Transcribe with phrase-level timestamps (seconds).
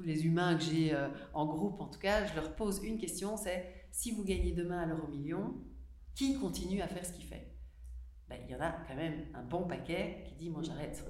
[0.00, 0.96] tous les humains que j'ai
[1.34, 4.78] en groupe, en tout cas, je leur pose une question, c'est si vous gagnez demain
[4.78, 5.54] à l'euro million,
[6.14, 7.52] qui continue à faire ce qu'il fait?
[8.28, 11.04] Ben, Il y en a quand même un bon paquet qui dit moi j'arrête.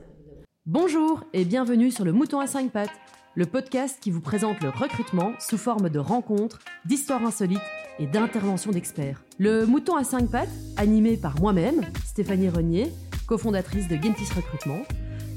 [0.67, 2.91] Bonjour et bienvenue sur le Mouton à 5 pattes,
[3.37, 7.61] le podcast qui vous présente le recrutement sous forme de rencontres, d'histoires insolites
[8.01, 9.23] et d'interventions d'experts.
[9.39, 12.91] Le Mouton à 5 pattes, animé par moi-même, Stéphanie Renier,
[13.29, 14.83] cofondatrice de Gentis Recrutement,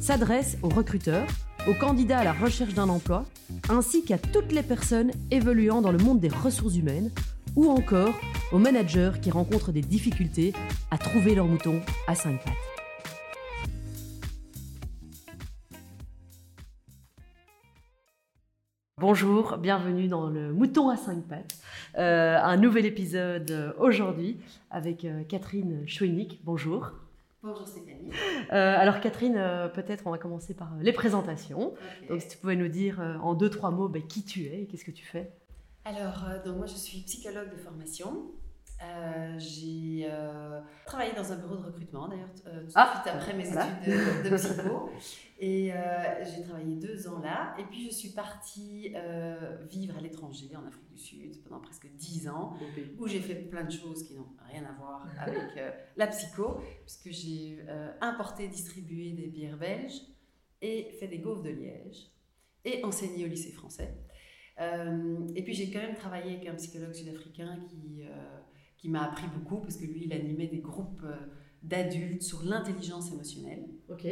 [0.01, 1.27] s'adresse aux recruteurs,
[1.67, 3.25] aux candidats à la recherche d'un emploi,
[3.69, 7.09] ainsi qu'à toutes les personnes évoluant dans le monde des ressources humaines
[7.55, 8.13] ou encore
[8.51, 10.53] aux managers qui rencontrent des difficultés
[10.91, 12.53] à trouver leur mouton à cinq pattes.
[18.99, 21.59] Bonjour, bienvenue dans le Mouton à cinq pattes.
[21.97, 24.39] Euh, un nouvel épisode aujourd'hui
[24.71, 26.39] avec euh, Catherine Chouinic.
[26.43, 27.02] Bonjour.
[27.43, 28.09] Bonjour Stéphanie.
[28.51, 29.33] Euh, alors Catherine,
[29.73, 31.73] peut-être on va commencer par les présentations.
[32.09, 34.67] Donc si tu pouvais nous dire en deux, trois mots ben, qui tu es et
[34.67, 35.31] qu'est-ce que tu fais?
[35.85, 38.31] Alors, euh, donc moi je suis psychologue de formation.
[38.81, 43.33] Euh, j'ai euh, travaillé dans un bureau de recrutement d'ailleurs tout de ah, suite après
[43.33, 44.89] mes études de, psycho
[45.45, 45.71] et
[46.23, 48.93] j'ai travaillé deux ans là et puis je suis partie
[49.69, 52.55] vivre à l'étranger en Afrique du Sud pendant presque dix ans
[52.97, 55.59] où j'ai fait plein de choses qui n'ont rien à voir avec
[55.97, 57.59] la psycho puisque j'ai
[57.99, 60.01] importé distribué des bières belges
[60.61, 62.13] et fait des gaufres de Liège
[62.65, 63.93] et enseigné au lycée français.
[64.59, 68.39] Euh, et puis j'ai quand même travaillé avec un psychologue sud-africain qui, euh,
[68.77, 71.15] qui m'a appris beaucoup parce que lui, il animait des groupes euh,
[71.63, 73.65] d'adultes sur l'intelligence émotionnelle.
[73.89, 74.05] Ok.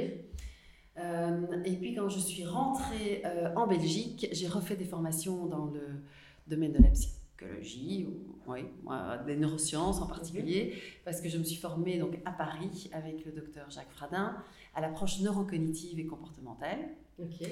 [1.65, 3.23] Et puis quand je suis rentrée
[3.55, 6.03] en Belgique, j'ai refait des formations dans le
[6.47, 8.65] domaine de la psychologie, ou, oui,
[9.25, 13.31] des neurosciences en particulier, parce que je me suis formée donc à Paris avec le
[13.31, 14.37] docteur Jacques Fradin
[14.75, 16.79] à l'approche neurocognitive et comportementale.
[17.19, 17.47] Ok.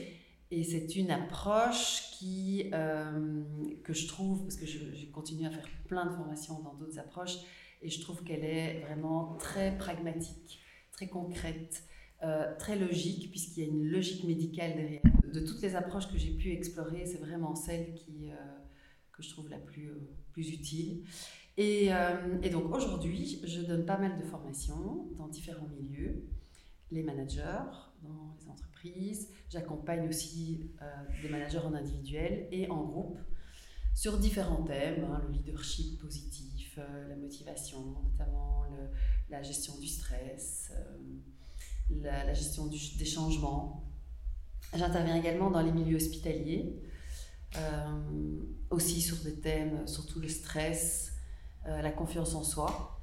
[0.51, 3.43] Et c'est une approche qui, euh,
[3.83, 7.37] que je trouve, parce que j'ai continué à faire plein de formations dans d'autres approches,
[7.81, 10.59] et je trouve qu'elle est vraiment très pragmatique,
[10.91, 11.83] très concrète,
[12.23, 15.01] euh, très logique, puisqu'il y a une logique médicale derrière.
[15.33, 18.35] De toutes les approches que j'ai pu explorer, c'est vraiment celle qui, euh,
[19.11, 19.91] que je trouve la plus,
[20.31, 21.03] plus utile.
[21.57, 21.89] Et,
[22.51, 26.25] donc aujourd'hui, je donne pas mal de formations dans différents milieux,
[26.89, 27.65] les managers
[28.01, 28.69] dans les entreprises,
[29.49, 30.85] J'accompagne aussi euh,
[31.21, 33.19] des managers en individuel et en groupe
[33.95, 38.63] sur différents thèmes, hein, le leadership positif, euh, la motivation, notamment
[39.29, 40.71] la gestion du stress,
[41.91, 43.83] euh, la, gestion des changements.
[44.75, 46.75] J'interviens également dans les milieux hospitaliers,
[48.69, 51.13] aussi sur des thèmes, surtout le stress,
[51.65, 53.01] la confiance en soi.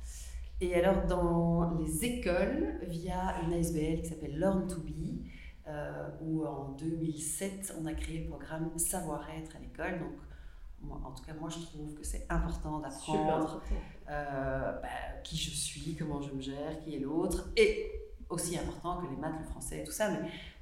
[0.61, 5.27] Et alors dans les écoles, via une ASBL qui s'appelle Learn to Be,
[5.69, 9.99] euh, où en 2007, on a créé le programme Savoir-être à l'école.
[9.99, 13.61] Donc, en tout cas, moi, je trouve que c'est important d'apprendre
[14.09, 14.89] euh, bah,
[15.25, 17.91] qui je suis, comment je me gère, qui est l'autre, et
[18.29, 20.11] aussi important que les maths, le français, et tout ça.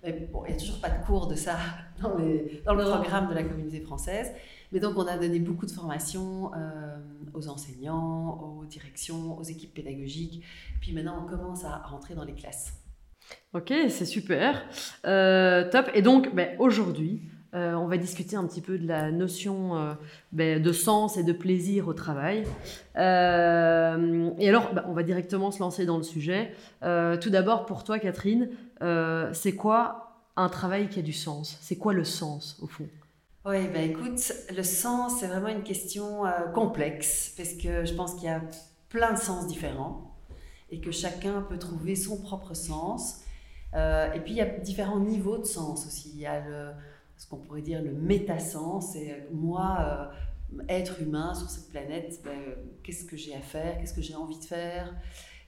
[0.02, 1.56] Mais, bon, il n'y a toujours pas de cours de ça
[2.02, 4.32] dans, les, dans le programme de la communauté française.
[4.72, 6.96] Mais donc, on a donné beaucoup de formations euh,
[7.32, 10.44] aux enseignants, aux directions, aux équipes pédagogiques.
[10.80, 12.74] Puis maintenant, on commence à rentrer dans les classes.
[13.54, 14.64] Ok, c'est super.
[15.06, 15.90] Euh, top.
[15.94, 17.22] Et donc, ben, aujourd'hui,
[17.54, 19.94] euh, on va discuter un petit peu de la notion euh,
[20.32, 22.44] ben, de sens et de plaisir au travail.
[22.96, 22.98] et
[24.48, 26.52] alors, ben, on va directement se lancer dans le sujet.
[26.80, 28.50] tout d'abord, pour toi, Catherine,
[29.32, 31.58] c'est quoi un travail qui a du sens?
[31.60, 32.88] C'est quoi le sens, au fond?
[33.46, 36.22] Oui, ben, écoute, le sens, c'est vraiment une question
[36.54, 38.40] complexe, parce que je pense qu'il y a
[38.88, 40.14] plein de sens différents
[40.70, 43.20] et que chacun peut trouver son propre sens.
[43.74, 46.10] Euh, et puis il y a différents niveaux de sens aussi.
[46.14, 46.70] Il y a le,
[47.16, 50.10] ce qu'on pourrait dire le métasens, c'est moi,
[50.52, 52.38] euh, être humain sur cette planète, ben,
[52.82, 54.94] qu'est-ce que j'ai à faire, qu'est-ce que j'ai envie de faire,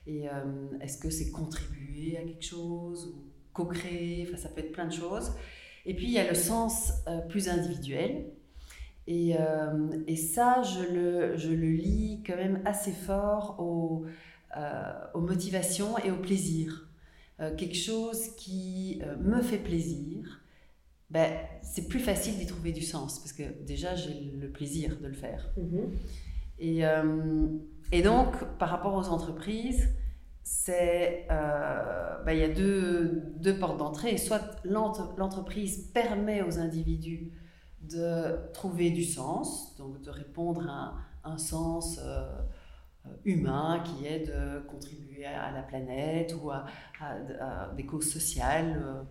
[0.07, 0.33] et euh,
[0.81, 4.93] est-ce que c'est contribuer à quelque chose ou co-créer, enfin ça peut être plein de
[4.93, 5.33] choses.
[5.85, 6.93] Et puis il y a le sens
[7.29, 8.27] plus individuel.
[9.07, 9.37] Et,
[10.09, 14.05] et ça, je le, je le lis quand même assez fort au,
[15.15, 16.87] aux motivations et au plaisir.
[17.39, 20.41] Euh, quelque chose qui euh, me fait plaisir,
[21.11, 21.33] ben,
[21.63, 25.15] c'est plus facile d'y trouver du sens parce que déjà j'ai le plaisir de le
[25.15, 25.51] faire.
[25.57, 25.91] Mhm.
[26.59, 27.49] Et, euh,
[27.93, 29.89] et, donc, par rapport aux entreprises,
[30.43, 34.17] c'est ben, il y a deux, deux portes d'entrée.
[34.17, 37.33] Soit l'entreprise permet aux individus
[37.83, 40.95] de trouver du sens, donc de répondre à un,
[41.27, 42.29] un sens euh,
[43.25, 46.65] humain qui est de contribuer à la planète ou à,
[47.77, 49.05] des causes sociales.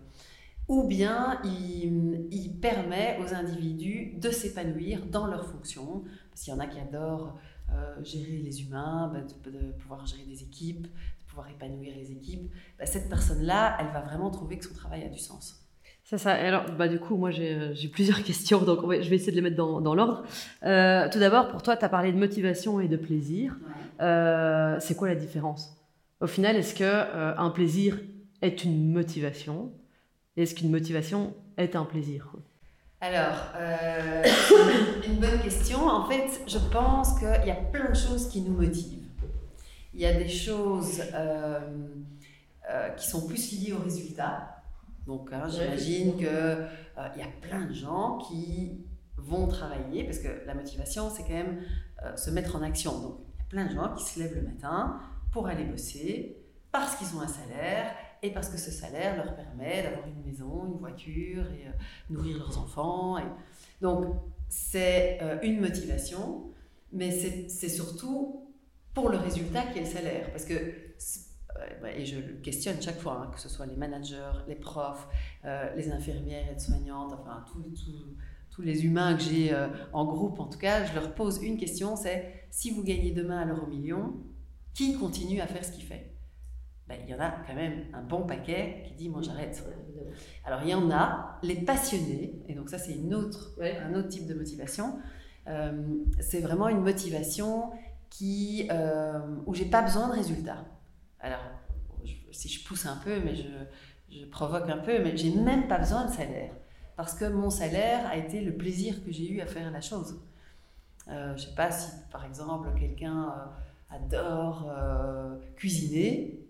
[0.68, 0.72] Euh.
[0.72, 6.56] ou bien il, il permet aux individus de s'épanouir dans leurs fonctions, parce qu'il y
[6.56, 7.38] en a qui adorent
[7.74, 9.20] euh, gérer les humains, bah,
[9.50, 10.88] de, pouvoir gérer des équipes, de
[11.26, 12.48] pouvoir épanouir les équipes,
[12.78, 15.66] bah, cette personne-là, elle va vraiment trouver que son travail a du sens.
[16.04, 16.32] Ça, ça.
[16.32, 19.42] Alors, bah, du coup, moi, j'ai euh, plusieurs questions, donc je vais essayer de les
[19.42, 20.22] mettre dans, dans l'ordre.
[20.62, 23.56] Euh, tout d'abord, pour toi, tu as parlé de motivation et de plaisir.
[23.98, 25.76] c'est quoi la différence?
[26.20, 27.98] Au final, est-ce que un plaisir
[28.42, 29.72] est une motivation?
[30.36, 32.32] Est-ce qu'une motivation est un plaisir
[33.00, 34.24] alors, euh,
[35.06, 35.86] une bonne question.
[35.86, 39.04] En fait, je pense qu'il y a plein de choses qui nous motivent.
[39.92, 41.60] Il y a des choses euh,
[42.70, 44.62] euh, qui sont plus liées au résultat.
[45.06, 48.80] Donc, hein, j'imagine qu'il il y a plein de gens qui
[49.18, 51.60] vont travailler, parce que la motivation, c'est quand même
[52.16, 52.98] se mettre en action.
[52.98, 54.98] Donc, il y a plein de gens qui se lèvent le matin
[55.32, 56.38] pour aller bosser
[56.72, 57.94] parce qu'ils ont un salaire
[58.26, 61.70] et parce que ce salaire leur permet d'avoir une maison, une voiture et euh,
[62.10, 63.16] nourrir leurs enfants.
[63.80, 64.16] Donc,
[64.48, 66.50] c'est euh, une motivation,
[66.92, 68.50] mais c'est surtout
[68.94, 70.30] pour le résultat qui est le salaire.
[70.32, 74.32] Parce que, euh, et je le questionne chaque fois, hein, que ce soit les managers,
[74.48, 75.08] les profs,
[75.76, 77.44] les infirmières, aides-soignantes, enfin,
[78.50, 79.54] tous les humains que j'ai
[79.92, 83.40] en groupe, en tout cas, je leur pose une question, c'est si vous gagnez demain
[83.42, 84.14] à l'euro million,
[84.74, 86.15] qui continue à faire ce qu'il fait?
[86.88, 89.62] Ben, il y en a quand même un bon paquet qui dit moi j'arrête.
[90.44, 94.08] Alors il y en a, les passionnés, et donc ça c'est une autre, un autre
[94.08, 94.98] type de motivation.
[95.48, 95.72] Euh,
[96.20, 97.70] c'est vraiment une motivation
[98.08, 100.64] qui, euh, où j'ai pas besoin de résultats.
[101.20, 101.42] Alors
[102.30, 103.48] si je pousse un peu, mais je,
[104.10, 106.52] je provoque un peu, mais j'ai même pas besoin de salaire
[106.96, 110.20] parce que mon salaire a été le plaisir que j'ai eu à faire la chose.
[111.08, 113.34] Euh, je sais pas si par exemple quelqu'un
[113.92, 114.70] euh, adore
[115.56, 116.45] cuisiner,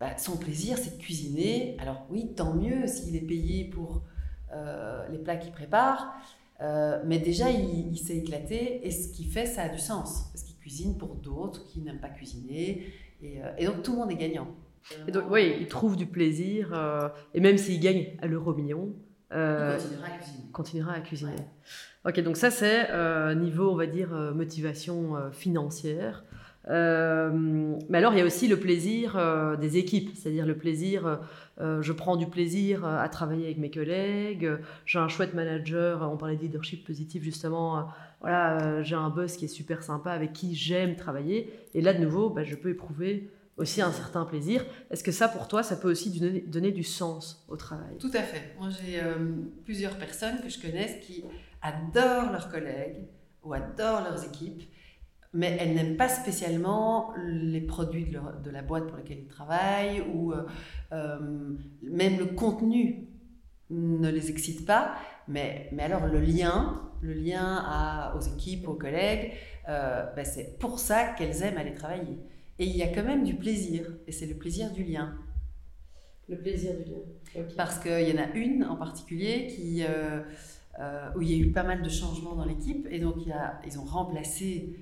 [0.00, 1.76] bah, son plaisir, c'est de cuisiner.
[1.78, 4.02] Alors oui, tant mieux s'il est payé pour
[4.52, 6.12] euh, les plats qu'il prépare,
[6.60, 10.42] euh, mais déjà, il, s'est éclaté et ce qu'il fait, ça a du sens, parce
[10.42, 12.92] qu'il cuisine pour d'autres qui n'aiment pas cuisiner,
[13.22, 14.48] et, euh, donc tout le monde est gagnant.
[15.06, 16.74] Et donc, oui, il trouve du plaisir,
[17.34, 18.94] et même s'il gagne à l'euro million,
[19.30, 20.44] il continuera à cuisiner.
[20.52, 21.36] Continuera à cuisiner.
[22.06, 22.88] Ok, donc ça c'est
[23.36, 26.24] niveau, on va dire, motivation financière.
[26.68, 27.30] Euh,
[27.88, 31.20] mais alors, il y a aussi le plaisir euh, des équipes, c'est-à-dire le plaisir,
[31.60, 34.50] euh, je prends du plaisir à travailler avec mes collègues,
[34.84, 37.88] j'ai un chouette manager, on parlait de leadership positif justement,
[38.20, 42.00] voilà, j'ai un boss qui est super sympa, avec qui j'aime travailler, et là de
[42.00, 44.64] nouveau, bah, je peux éprouver aussi un certain plaisir.
[44.90, 47.96] Est-ce que ça, pour toi, ça peut aussi donner, donner du sens au travail?
[47.98, 48.54] Tout à fait.
[48.58, 49.00] Moi, j'ai
[49.64, 51.24] plusieurs personnes que je connais qui
[51.60, 53.06] adorent leurs collègues
[53.42, 54.62] ou adorent leurs équipes
[55.32, 60.32] mais elles n'aiment pas spécialement les produits de, la boîte pour laquelle ils travaillent, ou
[60.32, 60.42] euh,
[60.92, 61.18] euh,
[61.82, 63.06] même le contenu
[63.70, 64.96] ne les excite pas,
[65.28, 69.32] mais, mais alors le lien, le lien à, aux équipes, aux collègues,
[69.68, 72.18] euh, ben c'est pour ça qu'elles aiment aller travailler.
[72.58, 75.14] Et il y a quand même du plaisir, et c'est le plaisir du lien.
[76.28, 77.44] Le plaisir du lien.
[77.56, 79.84] Parce qu'il y en a une en particulier qui,
[81.16, 83.32] où il y a eu pas mal de changements dans l'équipe, et donc il y
[83.32, 84.76] a, ils ont remplacé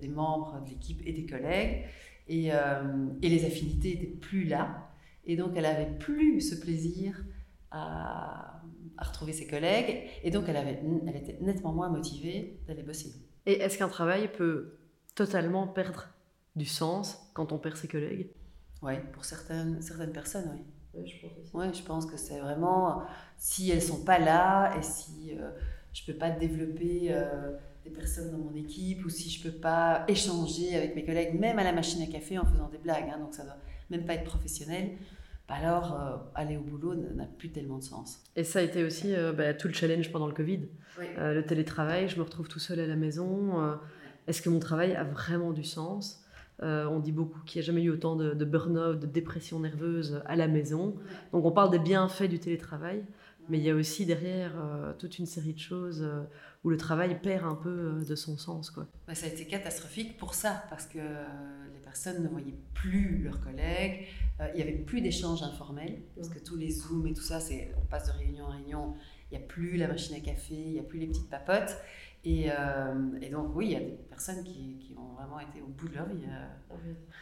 [0.00, 1.84] des, membres de l'équipe et des collègues.
[2.28, 4.90] Et, euh, et, les affinités n'étaient plus là.
[5.24, 7.24] Et donc, elle avait plus ce plaisir
[7.70, 8.62] à,
[8.96, 10.02] à, retrouver ses collègues.
[10.22, 13.12] Et donc, elle, avait, elle était nettement moins motivée d'aller bosser.
[13.46, 14.78] Et est-ce qu'un travail peut
[15.14, 16.08] totalement perdre
[16.56, 18.28] du sens quand on perd ses collègues?
[18.82, 20.60] Oui, pour certaines, certaines personnes, oui.
[20.94, 23.02] Oui, je pense Ouais, je pense que c'est vraiment
[23.36, 25.50] si elles sont pas là et si euh,
[25.92, 30.04] je peux pas développer euh, des personnes dans mon équipe ou si je peux pas
[30.08, 33.18] échanger avec mes collègues, même à la machine à café en faisant des blagues, hein,
[33.18, 33.56] donc ça doit
[33.90, 34.90] même pas être professionnel,
[35.48, 38.20] bah alors euh, aller au boulot n'a plus tellement de sens.
[38.34, 40.62] Et ça a été aussi euh, bah, tout le challenge pendant le Covid.
[41.18, 43.78] Euh, le télétravail, je me retrouve tout seul à la maison.
[44.26, 46.24] Est-ce que mon travail a vraiment du sens?
[46.60, 50.22] On dit beaucoup qu'il n'y a jamais eu autant de, de burn-out, de dépression nerveuse
[50.26, 50.96] à la maison.
[51.32, 53.04] Donc on parle des bienfaits du télétravail,
[53.48, 54.52] mais il y a aussi derrière
[54.98, 56.06] toute une série de choses
[56.66, 58.70] où le travail perd un peu euh, de son sens.
[58.70, 58.88] Quoi.
[59.06, 61.24] Bah, ça a été catastrophique pour ça, parce que euh,
[61.72, 64.08] les personnes ne voyaient plus leurs collègues,
[64.40, 67.38] euh, il n'y avait plus d'échanges informels, parce que tous les Zooms et tout ça,
[67.80, 68.94] on passe de réunion en réunion,
[69.36, 71.76] n'y a plus la machine à café, il n'y a plus les petites papotes.
[72.24, 72.48] Et,
[73.22, 75.94] et, donc, oui, il y a des personnes qui, ont vraiment été au bout de
[75.94, 76.24] leur vie.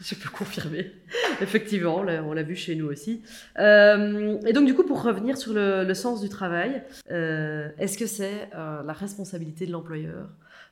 [0.00, 0.92] Je peux confirmer.
[1.40, 3.22] Effectivement, on l'a vu chez nous aussi.
[3.58, 8.06] Euh, et donc, du coup, pour revenir sur le, sens du travail, euh, est-ce que
[8.06, 10.28] c'est euh, la responsabilité de l'employeur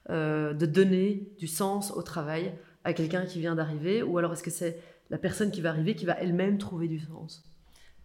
[0.09, 4.03] de donner du sens au travail à quelqu'un qui vient d'arriver?
[4.03, 4.79] Ou alors est-ce que c'est
[5.11, 7.45] la personne qui va arriver qui va elle-même trouver du sens?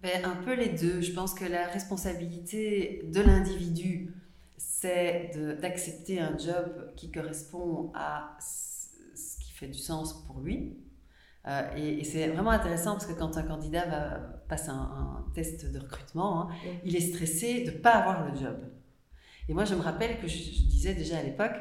[0.02, 1.02] Ben, Un peu les deux.
[1.02, 4.14] Je pense que la responsabilité de l'individu,
[4.58, 10.78] c'est d'accepter un job qui correspond à ce qui fait du sens pour lui.
[11.48, 15.80] Euh, et, c'est vraiment intéressant parce que quand un candidat va, passe un, test de
[15.80, 18.58] recrutement, hein, il est stressé de ne pas avoir le job.
[19.48, 21.56] Et moi, je me rappelle que je, disais déjà à l'époque,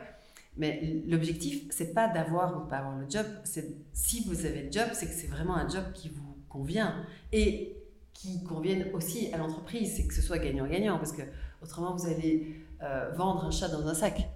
[0.56, 3.26] mais l'objectif, c'est pas d'avoir ou de pas avoir le job.
[3.44, 7.04] C'est si vous avez le job, c'est que c'est vraiment un job qui vous convient
[7.32, 7.75] et
[8.16, 11.22] qui convienne aussi à l'entreprise, c'est que ce soit gagnant-gagnant, parce que
[11.62, 14.28] autrement vous allez euh, vendre un chat dans un sac.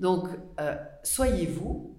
[0.00, 1.96] Donc, euh, soyez vous,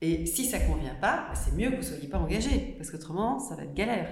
[0.00, 2.74] et si ça ne convient pas, bah, c'est mieux que vous ne soyez pas engagé,
[2.78, 4.08] parce qu'autrement, ça va être galère.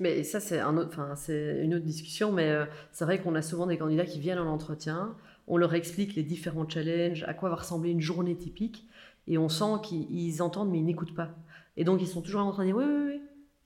[0.00, 4.06] Mais ça, c'est une autre discussion, mais euh, c'est vrai qu'on a souvent des candidats
[4.06, 5.14] qui viennent en entretien,
[5.46, 8.88] on leur explique les différents challenges, à quoi va ressembler une journée typique,
[9.26, 11.30] et on sent qu'ils entendent, mais ils n'écoutent pas.
[11.76, 13.20] Et donc, ils sont toujours en train de dire, oui, oui, oui,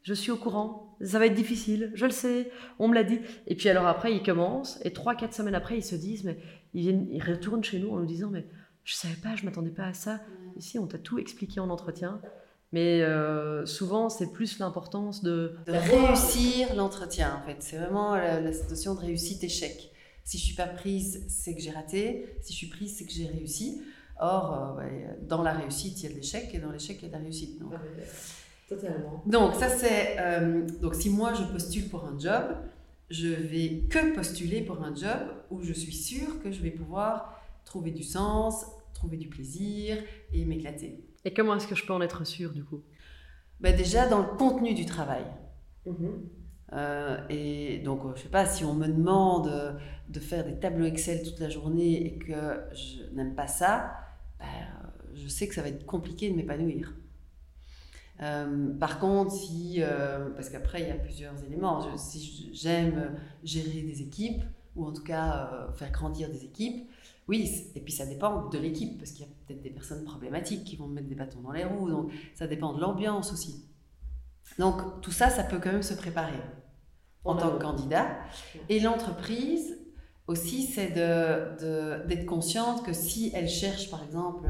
[0.04, 3.18] je suis au courant, ça va être difficile, je le sais, on me l'a dit.
[3.46, 6.38] Et puis alors après, ils commencent, et trois, quatre semaines après, ils se disent, mais
[6.74, 8.46] ils, viennent, ils retournent chez nous en nous disant, mais
[8.84, 10.20] je savais pas, je m'attendais pas à ça.
[10.56, 12.20] Ici, on t'a tout expliqué en entretien.
[12.70, 15.56] Mais euh, souvent, c'est plus l'importance de...
[15.66, 17.56] de réussir l'entretien, en fait.
[17.60, 19.90] C'est vraiment la, notion de réussite-échec.
[20.24, 22.36] Si je suis pas prise, c'est que j'ai raté.
[22.42, 23.82] Si je suis prise, c'est que j'ai réussi.
[24.20, 24.88] Or, euh,
[25.22, 27.12] dans la réussite, il y a de l'échec, et dans l'échec, il y a de
[27.14, 27.58] la réussite.
[27.58, 27.72] Donc,
[28.68, 29.22] Totalement.
[29.26, 30.16] Donc, ça, c'est...
[30.18, 32.56] Euh, donc, si moi, je postule pour un job,
[33.10, 35.18] je vais que postuler pour un job
[35.50, 39.98] où je suis sûre que je vais pouvoir trouver du sens, trouver du plaisir
[40.32, 41.04] et m'éclater.
[41.24, 42.82] Et comment est-ce que je peux en être sûre du coup?
[43.60, 45.24] Ben Déjà dans le contenu du travail.
[45.86, 46.28] Mhm.
[46.72, 49.78] Euh, et donc, je sais pas, si on me demande
[50.08, 53.92] de faire des tableaux Excel toute la journée et que je n'aime pas ça,
[54.38, 54.46] ben,
[55.14, 56.94] je sais que ça va être compliqué de m'épanouir.
[58.22, 63.82] Euh, par contre, si, euh, parce qu'après il y a plusieurs éléments, si j'aime gérer
[63.82, 64.42] des équipes,
[64.76, 66.88] ou en tout cas faire grandir des équipes,
[67.26, 70.64] oui, et puis ça dépend de l'équipe, parce qu'il y a peut-être des personnes problématiques
[70.64, 73.64] qui vont mettre des bâtons dans les roues, donc ça dépend de l'ambiance aussi.
[74.58, 76.38] Donc tout ça, ça peut quand même se préparer
[77.24, 78.06] en tant que candidat.
[78.68, 79.78] Et l'entreprise
[80.26, 84.46] aussi, c'est d'être de, consciente que si elle cherche par exemple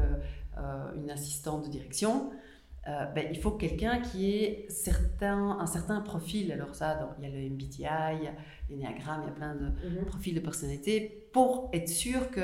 [0.57, 2.31] euh, une assistante de direction,
[2.87, 6.51] euh, ben, il faut quelqu'un qui ait certain, un certain profil.
[6.51, 8.29] Alors ça, il y a le MBTI,
[8.69, 10.05] l'Enneagramme, il y a plein de mhm.
[10.05, 12.41] profils de personnalité pour être sûr que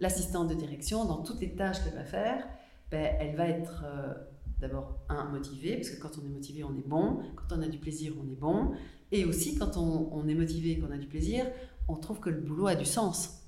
[0.00, 2.46] l'assistante de direction, dans toutes les tâches qu'elle va faire,
[2.90, 4.12] ben, elle va être euh,
[4.60, 7.22] d'abord, un, motivée, parce que quand on est motivé, on est bon.
[7.36, 8.72] Quand on a du plaisir, on est bon.
[9.10, 11.46] Et aussi, quand on, on est motivé et qu'on a du plaisir,
[11.88, 13.47] on trouve que le boulot a du sens.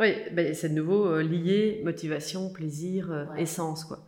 [0.00, 3.84] Oui, ben c'est de nouveau euh, lié motivation, plaisir, euh, essence.
[3.84, 4.04] Quoi.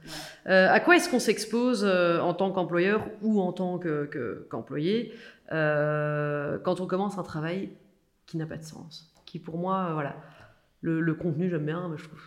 [0.48, 5.12] Euh, à quoi est-ce qu'on s'expose en tant qu'employeur ou en tant qu'employé
[5.48, 7.70] quand on commence un travail
[8.26, 10.16] qui n'a pas de sens Qui pour moi, voilà,
[10.80, 12.22] le, contenu j'aime bien, mais je trouve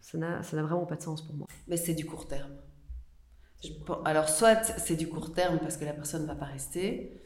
[0.00, 1.46] ça n'a vraiment pas de sens pour moi.
[1.68, 2.52] Mais c'est du court terme.
[4.04, 7.20] Alors soit c'est du court terme parce que la personne ne va pas rester,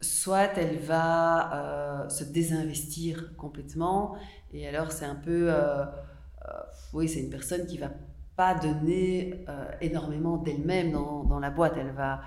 [0.00, 4.16] soit elle va se désinvestir complètement
[4.52, 5.52] et alors, c'est un peu.
[5.52, 6.50] Euh, euh,
[6.92, 7.90] oui, c'est une personne qui va
[8.36, 11.74] pas donner euh, énormément d'elle-même dans, dans, la boîte.
[11.76, 12.20] Elle va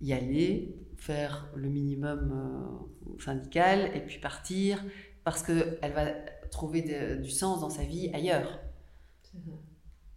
[0.00, 2.88] y aller, faire le minimum
[3.20, 4.82] syndical et puis partir
[5.24, 6.06] parce qu'elle va
[6.50, 6.82] trouver
[7.22, 8.60] du sens dans sa vie ailleurs.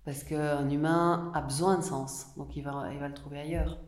[0.04, 3.80] Parce qu'un humain a besoin de sens, donc il va, il va le trouver ailleurs.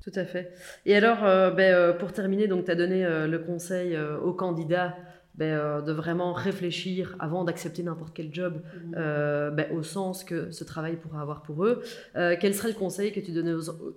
[0.00, 0.52] Tout à fait.
[0.84, 1.20] Et alors,
[1.54, 4.96] ben, pour terminer, tu as donné le conseil aux candidats
[5.34, 8.94] ben, euh, de vraiment réfléchir avant d'accepter n'importe quel job mhm.
[8.98, 11.82] euh, ben, au sens que ce travail pourrait avoir pour eux.
[12.16, 13.32] Euh, quel serait le conseil que tu,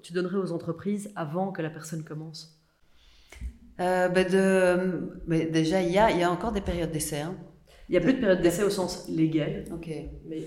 [0.02, 2.62] tu, donnerais aux entreprises avant que la personne commence?
[3.78, 7.20] Ben de, Déjà, il y a, y a, encore des périodes d'essai.
[7.20, 7.36] Hein.
[7.90, 9.66] Il n'y a plus de période d'essai au sens légal.
[9.74, 9.90] Ok.
[10.30, 10.44] Mais,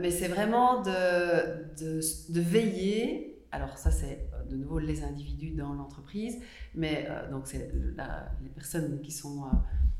[0.00, 3.37] mais c'est vraiment de, veiller.
[3.50, 6.38] Alors, ça, c'est de nouveau les individus dans l'entreprise,
[6.74, 7.70] mais euh, donc c'est
[8.42, 9.56] les personnes qui, sont, euh,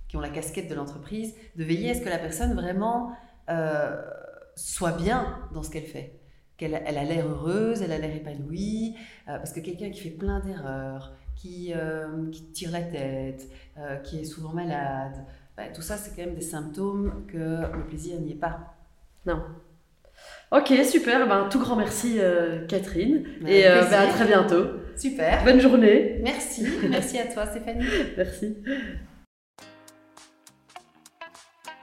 [0.09, 3.13] qui ont la casquette de l'entreprise, de veiller à ce que la personne vraiment
[3.49, 4.03] euh,
[4.55, 6.21] soit bien dans ce qu'elle fait.
[6.57, 10.41] Qu'elle elle a l'air heureuse, elle a l'air épanouie, parce que quelqu'un qui fait plein
[10.41, 11.73] d'erreurs, qui,
[12.33, 13.49] qui, tire la tête,
[14.03, 15.25] qui est souvent malade,
[15.57, 17.37] bah, tout ça c'est quand même des symptômes que
[17.77, 18.75] le plaisir n'y est pas.
[19.25, 19.41] Non,
[20.51, 21.29] Ok, super.
[21.29, 22.19] Ben, tout grand merci,
[22.69, 23.25] Catherine.
[23.47, 24.65] et ben, à très bientôt.
[24.97, 25.45] Super.
[25.45, 26.21] Bonne journée.
[26.23, 26.67] Merci.
[26.89, 27.85] Merci à toi, Stéphanie.
[28.17, 28.57] Merci.